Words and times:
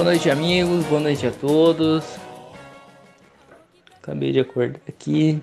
Boa 0.00 0.12
noite, 0.12 0.30
amigos. 0.30 0.86
Boa 0.86 1.02
noite 1.02 1.26
a 1.26 1.30
todos. 1.30 2.16
Acabei 3.98 4.32
de 4.32 4.40
acordar 4.40 4.80
aqui, 4.88 5.42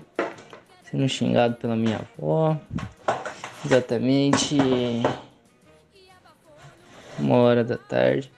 sendo 0.82 1.08
xingado 1.08 1.54
pela 1.54 1.76
minha 1.76 2.00
avó. 2.18 2.58
Exatamente 3.64 4.56
uma 7.20 7.36
hora 7.36 7.62
da 7.62 7.78
tarde. 7.78 8.32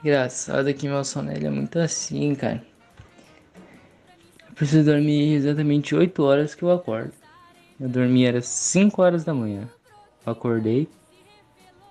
Engraçado 0.00 0.72
que 0.72 0.86
meu 0.86 1.04
sono 1.04 1.32
é 1.32 1.50
muito 1.50 1.76
assim, 1.80 2.36
cara. 2.36 2.64
Eu 4.48 4.54
preciso 4.54 4.84
dormir 4.84 5.34
exatamente 5.34 5.92
8 5.92 6.22
horas 6.22 6.54
que 6.54 6.62
eu 6.62 6.70
acordo. 6.70 7.12
Eu 7.80 7.88
dormi 7.88 8.24
era 8.24 8.40
5 8.40 9.02
horas 9.02 9.24
da 9.24 9.34
manhã. 9.34 9.68
Eu 10.24 10.34
acordei 10.34 10.88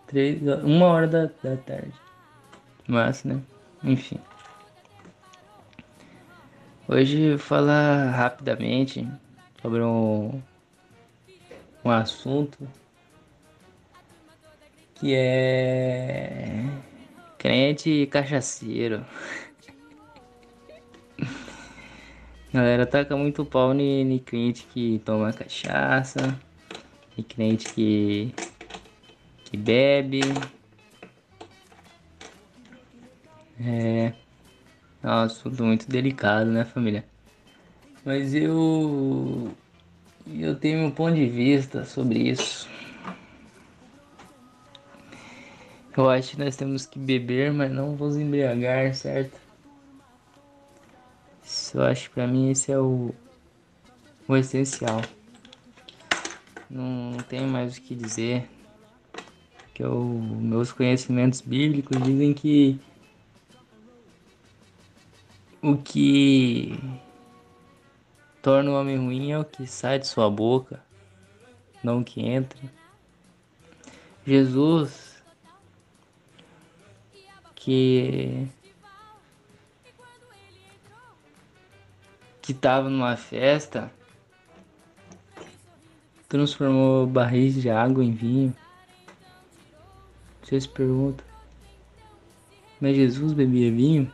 3, 0.08 0.42
1 0.64 0.82
hora 0.82 1.06
da, 1.06 1.26
da 1.44 1.58
tarde. 1.58 2.07
Mas, 2.88 3.24
né? 3.24 3.42
Enfim. 3.84 4.20
Hoje 6.88 7.32
vou 7.32 7.40
falar 7.40 8.12
rapidamente 8.12 9.06
sobre 9.62 9.82
um, 9.82 10.42
um 11.84 11.92
assunto 11.92 12.58
que 14.96 15.14
é 15.14 16.64
crente 17.38 18.08
cachaceiro. 18.08 19.06
Galera 22.54 22.86
taca 22.86 23.18
muito 23.18 23.44
pau 23.44 23.74
em 23.74 24.18
crente 24.20 24.66
que 24.74 25.00
toma 25.04 25.34
cachaça, 25.34 26.40
e 27.18 27.24
crente 27.24 27.68
que, 27.70 28.34
que 29.44 29.58
bebe. 29.58 30.57
É, 33.60 34.14
é 35.04 35.08
um 35.08 35.10
assunto 35.10 35.64
muito 35.64 35.90
delicado, 35.90 36.52
né, 36.52 36.64
família? 36.64 37.04
Mas 38.06 38.34
eu 38.34 39.52
eu 40.28 40.56
tenho 40.56 40.86
um 40.86 40.92
ponto 40.92 41.16
de 41.16 41.28
vista 41.28 41.86
sobre 41.86 42.20
isso. 42.20 42.70
Eu 45.96 46.10
acho 46.10 46.32
que 46.32 46.40
nós 46.40 46.56
temos 46.56 46.86
que 46.86 47.00
beber, 47.00 47.52
mas 47.52 47.72
não 47.72 47.96
vos 47.96 48.18
embriagar, 48.18 48.94
certo? 48.94 49.40
Isso 51.44 51.78
eu 51.78 51.84
acho 51.84 52.10
que 52.10 52.16
pra 52.16 52.28
mim 52.28 52.52
esse 52.52 52.72
é 52.72 52.78
o, 52.78 53.16
o 54.28 54.38
essencial. 54.38 55.02
Não, 56.70 57.12
não 57.12 57.20
tenho 57.20 57.48
mais 57.48 57.78
o 57.78 57.82
que 57.82 57.96
dizer. 57.96 58.48
Que 59.74 59.84
eu, 59.84 60.04
meus 60.04 60.72
conhecimentos 60.72 61.42
bíblicos 61.42 61.98
dizem 62.04 62.34
que 62.34 62.80
o 65.62 65.78
que 65.78 66.80
torna 68.42 68.72
o 68.72 68.80
homem 68.80 68.98
ruim 68.98 69.32
é 69.32 69.40
o 69.40 69.46
que 69.46 69.66
sai 69.68 70.00
de 70.00 70.08
sua 70.08 70.30
boca, 70.30 70.84
não 71.84 72.02
o 72.02 72.04
que 72.04 72.22
entra. 72.22 72.60
Jesus 74.26 75.24
que 77.56 78.48
que 82.42 82.54
tava 82.54 82.90
numa 82.90 83.18
festa 83.18 83.92
transformou 86.30 87.06
barris 87.06 87.56
de 87.56 87.70
água 87.70 88.04
em 88.04 88.14
vinho. 88.14 88.56
Você 90.42 90.62
se 90.62 90.70
pergunta, 90.70 91.24
mas 92.80 92.96
Jesus 92.96 93.34
bebia 93.34 93.70
vinho? 93.70 94.12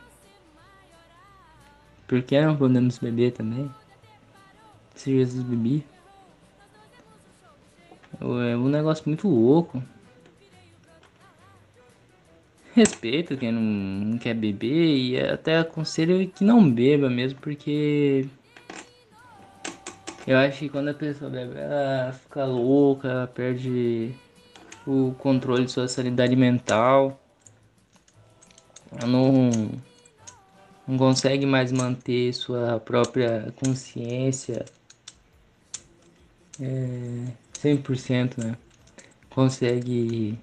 Por 2.06 2.22
que 2.22 2.40
não 2.40 2.56
podemos 2.56 2.98
beber 2.98 3.32
também? 3.32 3.70
Se 4.94 5.10
Jesus 5.10 5.42
bebia? 5.42 5.82
É 8.20 8.56
um 8.56 8.68
negócio 8.68 9.04
muito 9.06 9.28
louco 9.28 9.82
respeito 12.74 13.36
quem 13.36 13.52
não, 13.52 13.62
não 13.62 14.18
quer 14.18 14.34
beber 14.34 14.96
e 14.96 15.20
até 15.20 15.58
aconselho 15.58 16.28
que 16.28 16.44
não 16.44 16.68
beba 16.68 17.08
mesmo, 17.08 17.38
porque 17.40 18.26
eu 20.26 20.36
acho 20.36 20.58
que 20.58 20.68
quando 20.68 20.88
a 20.88 20.94
pessoa 20.94 21.30
bebe, 21.30 21.56
ela 21.56 22.12
fica 22.12 22.44
louca, 22.44 23.08
ela 23.08 23.26
perde 23.28 24.12
o 24.86 25.14
controle 25.18 25.66
de 25.66 25.70
sua 25.70 25.86
sanidade 25.86 26.34
mental. 26.34 27.20
Ela 28.90 29.06
não, 29.06 29.50
não 30.86 30.98
consegue 30.98 31.46
mais 31.46 31.72
manter 31.72 32.32
sua 32.32 32.78
própria 32.78 33.52
consciência 33.56 34.64
é, 36.60 37.26
100%, 37.54 38.38
né? 38.38 38.56
Consegue 39.30 40.38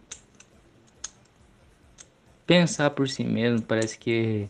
pensar 2.45 2.89
por 2.89 3.07
si 3.07 3.23
mesmo, 3.23 3.61
parece 3.61 3.97
que 3.97 4.49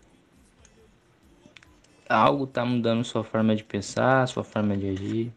algo 2.10 2.48
tá 2.48 2.66
mudando 2.66 3.04
sua 3.04 3.24
forma 3.24 3.56
de 3.56 3.64
pensar, 3.64 4.28
sua 4.28 4.44
forma 4.44 4.76
de 4.76 4.90
agir. 4.90 5.34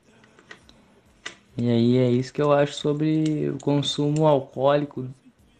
E 1.56 1.68
aí 1.68 1.98
é 1.98 2.10
isso 2.10 2.32
que 2.32 2.42
eu 2.42 2.52
acho 2.52 2.74
sobre 2.74 3.50
o 3.50 3.58
consumo 3.58 4.26
alcoólico 4.26 5.08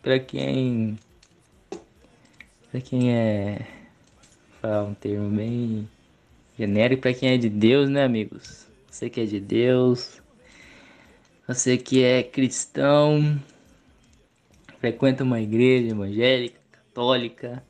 para 0.03 0.19
quem 0.19 0.99
para 2.71 2.81
quem 2.81 3.15
é 3.15 3.84
falar 4.65 4.83
um 4.85 4.95
termo 4.95 5.29
bem 5.29 5.87
genérico 6.59 7.03
para 7.03 7.13
quem 7.13 7.35
é 7.35 7.37
de 7.37 7.51
Deus, 7.51 7.91
né, 7.91 8.03
amigos? 8.03 8.67
Você 8.91 9.11
que 9.11 9.21
é 9.21 9.25
de 9.27 9.39
Deus, 9.39 10.23
você 11.47 11.77
que 11.77 12.03
é 12.03 12.23
cristão, 12.23 13.39
frequenta 14.81 15.23
uma 15.23 15.39
igreja 15.39 15.91
evangélica, 15.91 16.59
católica, 16.73 17.63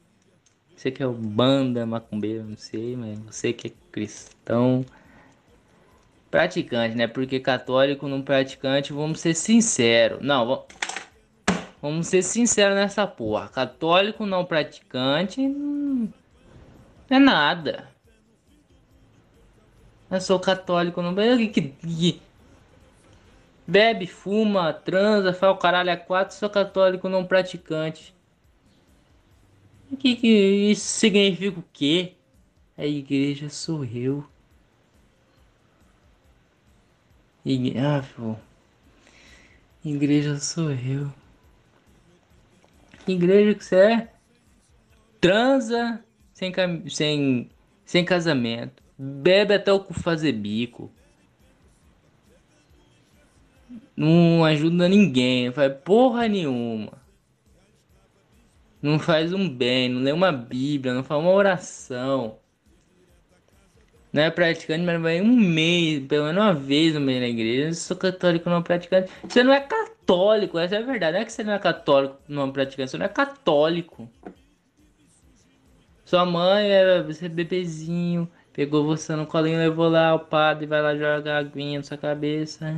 você 0.77 0.93
que 0.93 1.03
é 1.03 1.06
banda 1.09 1.84
macumbeira, 1.84 2.44
não 2.44 2.56
sei, 2.56 2.94
mas 2.94 3.19
você 3.19 3.53
que 3.53 3.66
é 3.66 3.72
cristão, 3.91 4.87
praticante, 6.31 6.94
né? 6.94 7.09
Porque 7.09 7.41
católico 7.41 8.06
não 8.06 8.22
praticante, 8.22 8.93
vamos 8.93 9.19
ser 9.19 9.34
sinceros. 9.34 10.21
Não, 10.22 10.47
vamos, 10.47 10.65
vamos 11.82 12.06
ser 12.06 12.22
sinceros 12.22 12.76
nessa 12.76 13.05
porra. 13.05 13.49
Católico 13.49 14.25
não 14.25 14.44
praticante 14.44 15.41
é 17.11 17.19
nada. 17.19 17.89
Eu 20.11 20.21
sou 20.21 20.39
católico, 20.39 21.03
não 21.03 21.15
que, 21.15 21.49
que, 21.49 21.61
que 21.61 22.23
bebe, 23.67 24.07
fuma, 24.07 24.73
transa, 24.73 25.33
faz 25.33 25.53
o 25.53 25.59
caralho 25.59 25.93
a 25.93 25.97
quatro, 25.97 26.37
sou 26.37 26.49
católico 26.49 27.09
não 27.09 27.25
praticante. 27.25 28.15
Que, 29.99 30.17
que 30.17 30.29
isso 30.71 30.87
significa 30.87 31.61
o 31.61 31.65
quê? 31.73 32.15
A 32.77 32.85
igreja 32.85 33.49
sou 33.49 33.85
eu. 33.85 34.25
Ah, 37.77 38.03
pô. 38.17 38.37
Igreja 39.85 40.39
sou 40.39 40.71
eu. 40.71 41.13
Que 43.05 43.13
igreja 43.13 43.55
que 43.55 43.65
você 43.65 43.77
é? 43.77 44.13
Transa 45.21 46.03
sem, 46.34 46.53
cam... 46.53 46.83
sem... 46.91 47.49
sem 47.87 48.05
casamento. 48.05 48.83
Bebe 48.99 49.55
até 49.55 49.72
o 49.72 49.83
fazer 49.95 50.33
bico. 50.33 50.93
Não 53.97 54.44
ajuda 54.44 54.88
ninguém, 54.88 55.47
não 55.47 55.53
faz 55.55 55.73
porra 55.82 56.29
nenhuma 56.29 57.05
não 58.85 58.99
faz 58.99 59.32
um 59.32 59.49
bem, 59.49 59.88
não 59.88 60.03
lê 60.03 60.12
uma 60.12 60.31
Bíblia, 60.31 60.93
não 60.93 61.03
faz 61.03 61.19
uma 61.19 61.31
oração. 61.31 62.37
Não 64.12 64.23
é 64.23 64.31
praticante, 64.31 64.85
mas 64.85 65.00
vai 65.00 65.23
um 65.23 65.35
mês, 65.35 66.06
pelo 66.06 66.26
menos 66.26 66.43
uma 66.43 66.55
vez 66.55 66.93
no 66.93 67.00
meio 67.00 67.20
da 67.20 67.26
igreja. 67.26 67.69
Eu 67.69 67.75
sou 67.75 67.97
católico 67.97 68.50
não 68.50 68.62
praticante. 68.62 69.11
Você 69.26 69.43
não 69.43 69.55
é 69.55 69.61
católico, 69.61 70.59
essa 70.59 70.76
é 70.76 70.79
a 70.79 70.82
verdade. 70.82 71.14
Não 71.14 71.20
é 71.20 71.25
que 71.25 71.32
você 71.32 71.43
não 71.43 71.55
é 71.55 71.59
católico 71.59 72.17
não 72.29 72.53
praticante, 72.53 72.91
você 72.91 72.99
não 72.99 73.06
é 73.06 73.09
católico. 73.09 74.06
Sua 76.14 76.25
mãe 76.25 76.70
era 76.70 77.02
você 77.02 77.28
bebezinho, 77.28 78.31
pegou 78.52 78.84
você 78.84 79.16
no 79.16 79.26
colinho, 79.26 79.58
levou 79.58 79.88
lá 79.88 80.14
o 80.14 80.20
padre, 80.20 80.64
vai 80.64 80.81
lá 80.81 80.94
jogar 80.94 81.38
aguinha 81.38 81.81
na 81.81 81.82
sua 81.82 81.96
cabeça. 81.96 82.72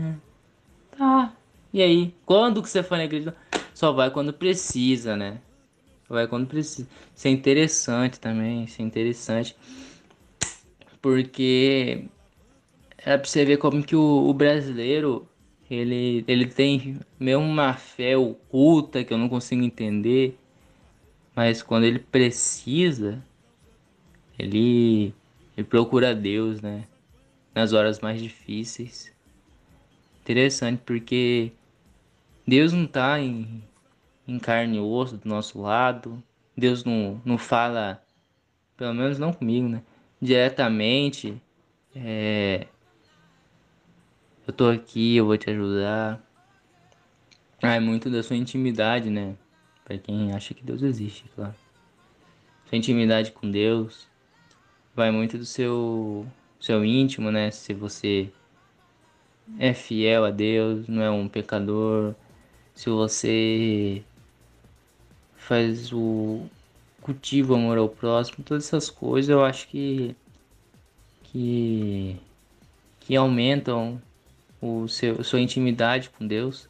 Tá. 0.97 1.35
E 1.71 1.83
aí? 1.83 2.15
Quando 2.25 2.63
que 2.63 2.71
você 2.71 2.83
foi 2.83 2.97
na 2.97 3.05
igreja? 3.05 3.37
Só 3.75 3.93
vai 3.93 4.11
quando 4.11 4.33
precisa, 4.33 5.19
né? 5.19 5.37
Vai 6.09 6.27
quando 6.27 6.47
precisa. 6.47 6.89
Isso 7.15 7.29
é 7.29 7.31
interessante 7.31 8.19
também, 8.19 8.65
isso 8.65 8.81
é 8.81 8.85
interessante. 8.87 9.55
Porque 11.03 12.07
é 12.97 13.19
pra 13.19 13.29
você 13.29 13.45
ver 13.45 13.59
como 13.59 13.83
que 13.83 13.95
o, 13.95 14.31
o 14.31 14.33
brasileiro 14.33 15.29
ele, 15.71 16.25
ele 16.27 16.47
tem 16.47 16.99
mesmo 17.21 17.45
uma 17.45 17.75
fé 17.75 18.17
oculta 18.17 19.05
que 19.05 19.13
eu 19.13 19.19
não 19.19 19.29
consigo 19.29 19.63
entender. 19.63 20.39
Mas 21.37 21.63
quando 21.63 21.85
ele 21.85 21.99
precisa, 21.99 23.23
ele, 24.39 25.15
ele 25.55 25.67
procura 25.67 26.15
Deus, 26.15 26.63
né? 26.63 26.87
Nas 27.55 27.75
horas 27.75 28.01
mais 28.01 28.23
difíceis. 28.23 29.13
Interessante 30.23 30.81
porque 30.85 31.53
Deus 32.49 32.73
não 32.73 32.87
tá 32.87 33.21
em, 33.21 33.63
em 34.27 34.39
carne 34.39 34.79
e 34.79 34.81
osso 34.81 35.19
do 35.19 35.29
nosso 35.29 35.61
lado. 35.61 36.23
Deus 36.57 36.85
não, 36.85 37.21
não 37.23 37.37
fala, 37.37 38.03
pelo 38.75 38.95
menos 38.95 39.19
não 39.19 39.31
comigo, 39.31 39.69
né? 39.69 39.83
Diretamente. 40.21 41.41
É, 41.95 42.67
eu 44.47 44.55
tô 44.55 44.71
aqui, 44.71 45.17
eu 45.17 45.27
vou 45.27 45.37
te 45.37 45.51
ajudar. 45.51 46.19
Ah, 47.63 47.75
é 47.75 47.81
muito 47.81 48.09
da 48.09 48.23
sua 48.23 48.37
intimidade, 48.37 49.11
né? 49.11 49.37
Para 49.87 49.99
quem 49.99 50.33
acha 50.33 50.53
que 50.53 50.65
Deus 50.65 50.83
existe, 50.83 51.25
claro. 51.37 51.55
Sua 52.69 52.77
intimidade 52.77 53.31
com 53.31 53.49
Deus 53.49 54.09
vai 54.97 55.13
muito 55.13 55.39
do 55.39 55.45
seu 55.45 56.27
seu 56.59 56.85
íntimo, 56.85 57.31
né? 57.31 57.53
Se 57.53 57.73
você 57.73 58.29
é 59.61 59.73
fiel 59.73 60.25
a 60.25 60.33
Deus, 60.33 60.89
não 60.89 61.01
é 61.01 61.09
um 61.09 61.29
pecador, 61.29 62.17
se 62.75 62.91
você 62.91 64.03
faz 65.37 65.93
o 65.93 66.47
cultivo 67.01 67.55
amor 67.55 67.79
ao 67.79 67.89
próximo, 67.89 68.45
todas 68.45 68.67
essas 68.67 68.91
coisas 68.91 69.29
eu 69.29 69.45
acho 69.45 69.69
que 69.69 70.17
que 71.23 72.17
que 72.99 73.15
aumentam 73.15 74.03
o 74.61 74.89
seu 74.89 75.23
sua 75.23 75.41
intimidade 75.41 76.11
com 76.11 76.27
Deus 76.27 76.69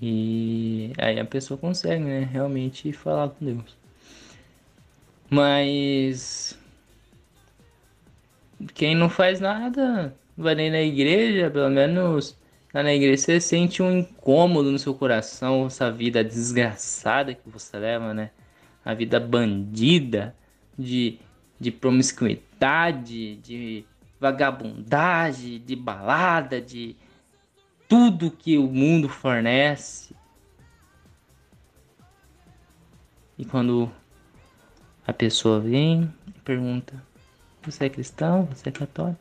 e 0.00 0.92
aí 0.98 1.20
a 1.20 1.24
pessoa 1.24 1.58
consegue, 1.58 2.02
né, 2.02 2.28
realmente 2.32 2.92
falar 2.92 3.28
com 3.28 3.44
Deus. 3.44 3.76
Mas 5.28 6.58
quem 8.74 8.94
não 8.94 9.08
faz 9.08 9.40
nada, 9.40 10.14
vai 10.36 10.54
nem 10.54 10.70
na 10.70 10.80
igreja, 10.80 11.50
pelo 11.50 11.70
menos 11.70 12.36
lá 12.72 12.82
na 12.82 12.94
igreja 12.94 13.22
você 13.22 13.40
sente 13.40 13.82
um 13.82 13.98
incômodo 13.98 14.72
no 14.72 14.78
seu 14.78 14.94
coração, 14.94 15.66
essa 15.66 15.90
vida 15.90 16.24
desgraçada 16.24 17.34
que 17.34 17.48
você 17.48 17.78
leva, 17.78 18.14
né? 18.14 18.30
A 18.84 18.94
vida 18.94 19.20
bandida 19.20 20.34
de, 20.78 21.18
de 21.60 21.70
promiscuidade, 21.70 23.36
de 23.36 23.84
vagabundagem, 24.18 25.62
de 25.64 25.76
balada, 25.76 26.60
de 26.60 26.96
tudo 27.90 28.30
que 28.30 28.56
o 28.56 28.68
mundo 28.68 29.08
fornece. 29.08 30.14
E 33.36 33.44
quando 33.44 33.90
a 35.04 35.12
pessoa 35.12 35.58
vem 35.58 36.14
e 36.28 36.40
pergunta: 36.40 37.04
Você 37.62 37.86
é 37.86 37.88
cristão? 37.88 38.44
Você 38.44 38.68
é 38.68 38.72
católico? 38.72 39.20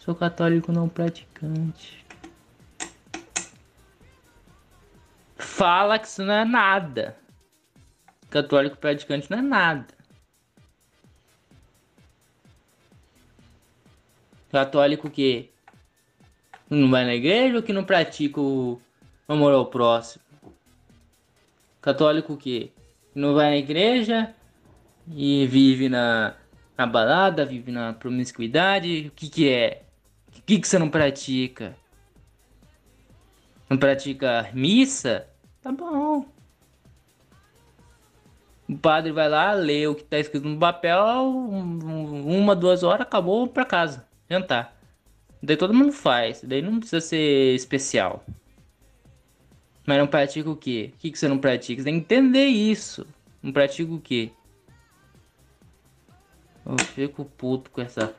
Sou 0.00 0.16
católico 0.16 0.72
não 0.72 0.88
praticante. 0.88 2.04
Fala 5.36 5.96
que 5.96 6.08
isso 6.08 6.24
não 6.24 6.34
é 6.34 6.44
nada. 6.44 7.16
Católico 8.28 8.76
praticante 8.78 9.30
não 9.30 9.38
é 9.38 9.42
nada. 9.42 9.94
Católico 14.50 15.08
que 15.08 15.52
não 16.70 16.90
vai 16.90 17.04
na 17.04 17.14
igreja 17.14 17.56
ou 17.56 17.62
que 17.62 17.72
não 17.72 17.84
pratica 17.84 18.40
o 18.40 18.80
amor 19.26 19.52
ao 19.52 19.66
próximo? 19.66 20.24
Católico 21.80 22.36
que 22.36 22.72
não 23.14 23.34
vai 23.34 23.50
na 23.50 23.56
igreja 23.56 24.34
e 25.10 25.46
vive 25.46 25.88
na, 25.88 26.34
na 26.76 26.86
balada, 26.86 27.44
vive 27.44 27.70
na 27.70 27.92
promiscuidade. 27.92 29.08
O 29.08 29.10
que 29.12 29.28
que 29.28 29.48
é? 29.48 29.82
O 30.36 30.42
que 30.42 30.58
que 30.58 30.68
você 30.68 30.78
não 30.78 30.90
pratica? 30.90 31.74
Não 33.68 33.76
pratica 33.76 34.50
missa? 34.52 35.26
Tá 35.62 35.72
bom. 35.72 36.26
O 38.68 38.76
padre 38.76 39.12
vai 39.12 39.28
lá, 39.28 39.52
lê 39.52 39.86
o 39.86 39.94
que 39.94 40.04
tá 40.04 40.18
escrito 40.18 40.46
no 40.46 40.58
papel, 40.58 41.26
uma, 41.26 42.54
duas 42.54 42.82
horas, 42.82 43.00
acabou 43.00 43.48
pra 43.48 43.64
casa, 43.64 44.06
jantar. 44.28 44.77
Daí 45.42 45.56
todo 45.56 45.72
mundo 45.72 45.92
faz, 45.92 46.42
daí 46.42 46.60
não 46.60 46.78
precisa 46.78 47.00
ser 47.00 47.54
especial. 47.54 48.24
Mas 49.86 49.98
não 49.98 50.06
pratica 50.06 50.50
o 50.50 50.56
quê? 50.56 50.90
O 50.94 50.98
que, 50.98 51.10
que 51.10 51.18
você 51.18 51.28
não 51.28 51.38
pratica? 51.38 51.80
Você 51.80 51.84
tem 51.84 51.94
que 51.94 52.00
entender 52.00 52.46
isso. 52.46 53.06
Não 53.42 53.52
pratica 53.52 53.92
o 53.92 54.00
quê? 54.00 54.30
Eu 56.66 56.76
fico 56.78 57.24
puto 57.24 57.70
com 57.70 57.80
essa, 57.80 58.14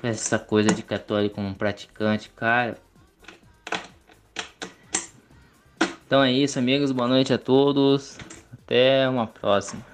com 0.00 0.06
essa 0.06 0.38
coisa 0.38 0.72
de 0.72 0.82
católico 0.82 1.34
como 1.34 1.54
praticante, 1.54 2.30
cara. 2.30 2.78
Então 6.06 6.22
é 6.22 6.32
isso, 6.32 6.58
amigos. 6.58 6.92
Boa 6.92 7.08
noite 7.08 7.32
a 7.34 7.38
todos. 7.38 8.18
Até 8.52 9.06
uma 9.08 9.26
próxima. 9.26 9.91